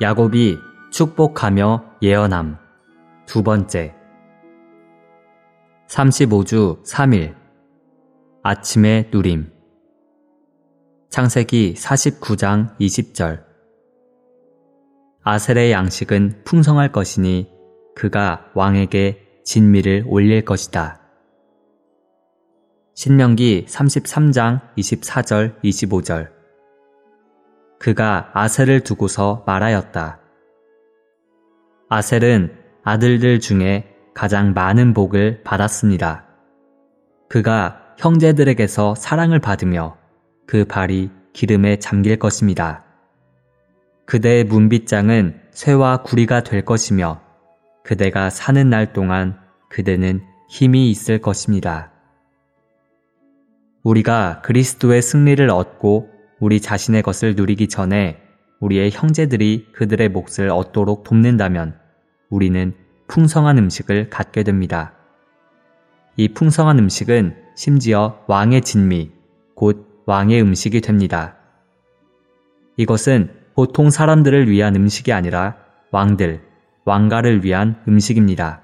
[0.00, 0.60] 야곱이
[0.92, 2.56] 축복하며 예언함.
[3.26, 3.96] 두 번째.
[5.88, 7.34] 35주 3일.
[8.44, 9.50] 아침의 누림.
[11.10, 13.42] 창세기 49장 20절.
[15.24, 17.50] 아셀의 양식은 풍성할 것이니
[17.96, 21.00] 그가 왕에게 진미를 올릴 것이다.
[22.94, 26.37] 신명기 33장 24절 25절.
[27.78, 30.20] 그가 아셀을 두고서 말하였다.
[31.88, 36.26] 아셀은 아들들 중에 가장 많은 복을 받았습니다.
[37.28, 39.96] 그가 형제들에게서 사랑을 받으며
[40.46, 42.84] 그 발이 기름에 잠길 것입니다.
[44.06, 47.20] 그대의 문빗장은 쇠와 구리가 될 것이며
[47.84, 51.92] 그대가 사는 날 동안 그대는 힘이 있을 것입니다.
[53.82, 58.20] 우리가 그리스도의 승리를 얻고 우리 자신의 것을 누리기 전에
[58.60, 61.76] 우리의 형제들이 그들의 몫을 얻도록 돕는다면
[62.30, 62.74] 우리는
[63.08, 64.92] 풍성한 음식을 갖게 됩니다.
[66.16, 69.12] 이 풍성한 음식은 심지어 왕의 진미,
[69.54, 71.36] 곧 왕의 음식이 됩니다.
[72.76, 75.56] 이것은 보통 사람들을 위한 음식이 아니라
[75.90, 76.42] 왕들,
[76.84, 78.62] 왕가를 위한 음식입니다.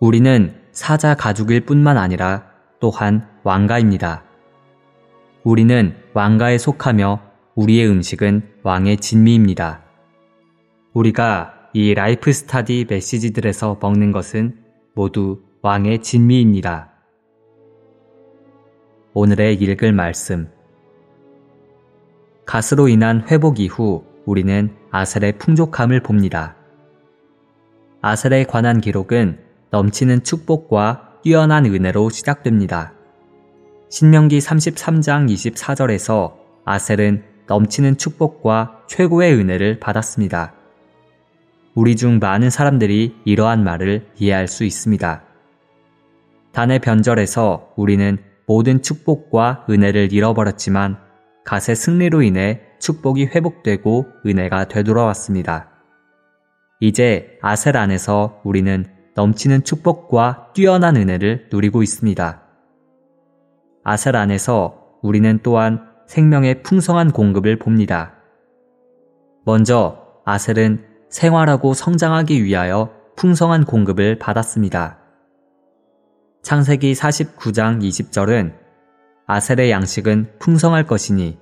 [0.00, 4.23] 우리는 사자 가족일 뿐만 아니라 또한 왕가입니다.
[5.44, 7.20] 우리는 왕가에 속하며
[7.54, 9.82] 우리의 음식은 왕의 진미입니다.
[10.94, 14.56] 우리가 이 Life Study 메시지들에서 먹는 것은
[14.94, 16.92] 모두 왕의 진미입니다.
[19.12, 20.48] 오늘의 읽을 말씀.
[22.46, 26.56] 갓으로 인한 회복 이후 우리는 아셀의 풍족함을 봅니다.
[28.00, 32.93] 아셀에 관한 기록은 넘치는 축복과 뛰어난 은혜로 시작됩니다.
[33.90, 40.54] 신명기 33장 24절에서 아셀은 넘치는 축복과 최고의 은혜를 받았습니다.
[41.74, 45.22] 우리 중 많은 사람들이 이러한 말을 이해할 수 있습니다.
[46.52, 50.98] 단의 변절에서 우리는 모든 축복과 은혜를 잃어버렸지만
[51.44, 55.70] 갓의 승리로 인해 축복이 회복되고 은혜가 되돌아왔습니다.
[56.80, 62.43] 이제 아셀 안에서 우리는 넘치는 축복과 뛰어난 은혜를 누리고 있습니다.
[63.84, 68.14] 아셀 안에서 우리는 또한 생명의 풍성한 공급을 봅니다.
[69.44, 74.98] 먼저 아셀은 생활하고 성장하기 위하여 풍성한 공급을 받았습니다.
[76.42, 78.54] 창세기 49장 20절은
[79.26, 81.38] 아셀의 양식은 풍성할 것이니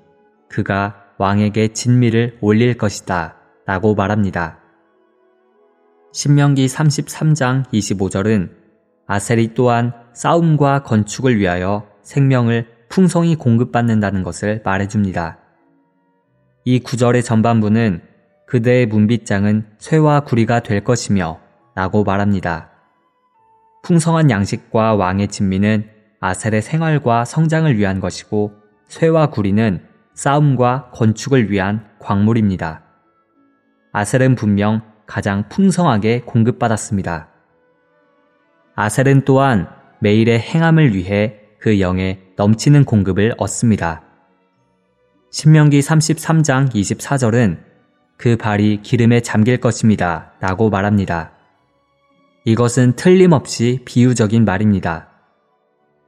[0.49, 3.37] 그가 왕에게 진미를 올릴 것이다
[3.67, 4.59] 라고 말합니다.
[6.13, 8.51] 신명기 33장 25절은
[9.07, 15.39] 아셀이 또한 싸움과 건축을 위하여 생명을 풍성히 공급받는다는 것을 말해줍니다.
[16.65, 18.03] 이 구절의 전반부는
[18.47, 21.41] 그대의 문빗장은 쇠와 구리가 될 것이며
[21.75, 22.71] 라고 말합니다.
[23.83, 25.89] 풍성한 양식과 왕의 진미는
[26.21, 28.53] 아셀의 생활과 성장을 위한 것이고
[28.87, 29.83] 쇠와 구리는
[30.15, 32.83] 싸움과 건축을 위한 광물입니다.
[33.93, 37.29] 아셀은 분명 가장 풍성하게 공급받았습니다.
[38.75, 39.69] 아셀은 또한
[40.01, 44.03] 매일의 행함을 위해 그 영에 넘치는 공급을 얻습니다.
[45.31, 47.61] 신명기 33장 24절은
[48.17, 50.33] 그 발이 기름에 잠길 것입니다.
[50.41, 51.31] 라고 말합니다.
[52.45, 55.09] 이것은 틀림없이 비유적인 말입니다.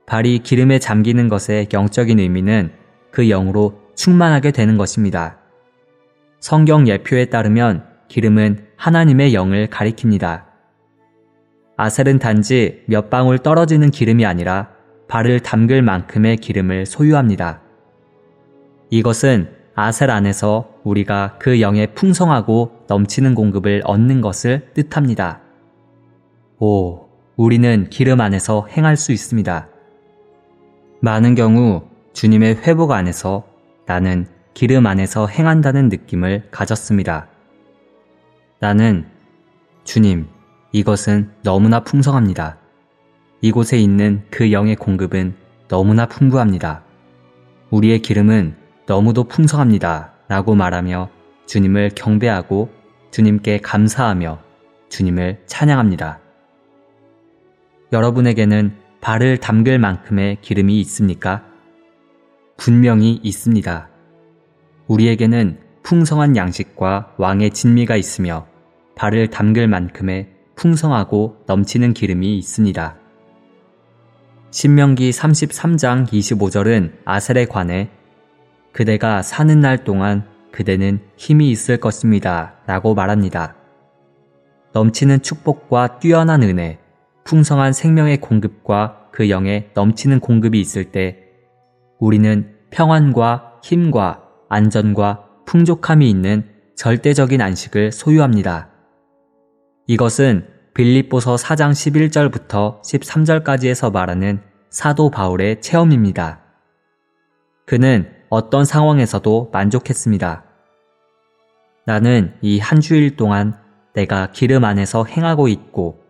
[0.06, 2.72] 발이 기름에 잠기는 것의 영적인 의미는
[3.12, 5.38] 그 영으로 충만하게 되는 것입니다.
[6.40, 10.46] 성경 예표에 따르면 기름은 하나님의 영을 가리킵니다.
[11.76, 14.73] 아셀은 단지 몇 방울 떨어지는 기름이 아니라
[15.08, 17.60] 발을 담글 만큼의 기름을 소유합니다.
[18.90, 25.40] 이것은 아셀 안에서 우리가 그 영의 풍성하고 넘치는 공급을 얻는 것을 뜻합니다.
[26.58, 29.68] 오, 우리는 기름 안에서 행할 수 있습니다.
[31.00, 33.44] 많은 경우 주님의 회복 안에서
[33.86, 37.26] 나는 기름 안에서 행한다는 느낌을 가졌습니다.
[38.60, 39.06] 나는
[39.82, 40.28] 주님,
[40.72, 42.58] 이것은 너무나 풍성합니다.
[43.44, 45.34] 이곳에 있는 그 영의 공급은
[45.68, 46.82] 너무나 풍부합니다.
[47.68, 48.56] 우리의 기름은
[48.86, 50.14] 너무도 풍성합니다.
[50.28, 51.10] 라고 말하며
[51.44, 52.70] 주님을 경배하고
[53.10, 54.38] 주님께 감사하며
[54.88, 56.20] 주님을 찬양합니다.
[57.92, 61.44] 여러분에게는 발을 담글 만큼의 기름이 있습니까?
[62.56, 63.90] 분명히 있습니다.
[64.86, 68.46] 우리에게는 풍성한 양식과 왕의 진미가 있으며
[68.94, 73.03] 발을 담글 만큼의 풍성하고 넘치는 기름이 있습니다.
[74.54, 77.90] 신명기 33장 25절은 아셀에 관해
[78.70, 82.54] 그대가 사는 날 동안 그대는 힘이 있을 것입니다.
[82.64, 83.56] 라고 말합니다.
[84.72, 86.78] 넘치는 축복과 뛰어난 은혜,
[87.24, 91.18] 풍성한 생명의 공급과 그 영의 넘치는 공급이 있을 때
[91.98, 98.68] 우리는 평안과 힘과 안전과 풍족함이 있는 절대적인 안식을 소유합니다.
[99.88, 106.40] 이것은 빌립보서 4장 11절부터 13절까지에서 말하는 사도 바울의 체험입니다.
[107.64, 110.44] 그는 어떤 상황에서도 만족했습니다.
[111.86, 113.56] 나는 이 한 주일 동안
[113.92, 116.02] 내가 기름 안에서 행하고 있고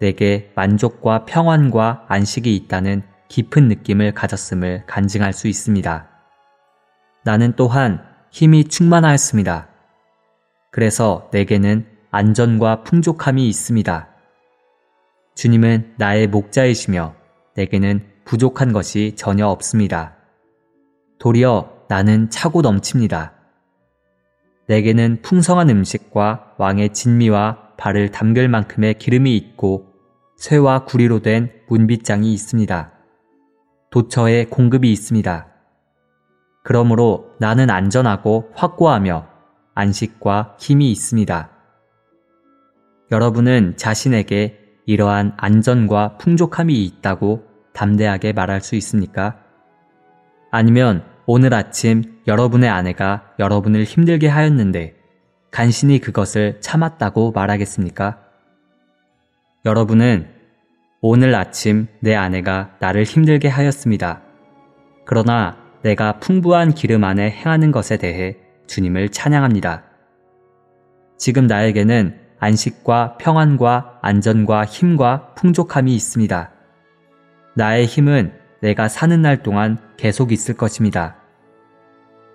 [0.00, 6.08] 내게 만족과 평안과 안식이 있다는 깊은 느낌을 가졌음을 간증할 수 있습니다.
[7.24, 9.68] 나는 또한 힘이 충만하였습니다.
[10.70, 14.09] 그래서 내게는 안전과 풍족함이 있습니다.
[15.40, 17.14] 주님은 나의 목자이시며
[17.56, 20.18] 내게는 부족한 것이 전혀 없습니다.
[21.18, 23.32] 도리어 나는 차고 넘칩니다.
[24.66, 29.86] 내게는 풍성한 음식과 왕의 진미와 발을 담글 만큼의 기름이 있고
[30.36, 32.92] 쇠와 구리로 된 문빗장이 있습니다.
[33.90, 35.46] 도처에 공급이 있습니다.
[36.64, 39.26] 그러므로 나는 안전하고 확고하며
[39.74, 41.50] 안식과 힘이 있습니다.
[43.10, 44.59] 여러분은 자신에게
[44.90, 47.44] 이러한 안전과 풍족함이 있다고
[47.74, 49.36] 담대하게 말할 수 있습니까?
[50.50, 54.96] 아니면 오늘 아침 여러분의 아내가 여러분을 힘들게 하였는데
[55.52, 58.18] 간신히 그것을 참았다고 말하겠습니까?
[59.64, 60.28] 여러분은
[61.00, 64.22] 오늘 아침 내 아내가 나를 힘들게 하였습니다.
[65.06, 69.84] 그러나 내가 풍부한 기름 안에 행하는 것에 대해 주님을 찬양합니다.
[71.16, 76.50] 지금 나에게는 안식과 평안과 안전과 힘과 풍족함이 있습니다.
[77.54, 81.16] 나의 힘은 내가 사는 날 동안 계속 있을 것입니다.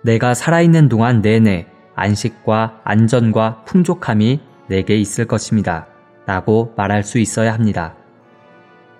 [0.02, 1.66] 내가 살아있는 동안 내내
[1.96, 5.86] 안식과 안전과 풍족함이 내게 있을 것입니다.
[6.26, 7.94] 라고 말할 수 있어야 합니다.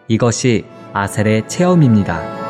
[0.09, 2.46] 이것이 아셀의 체험입니다.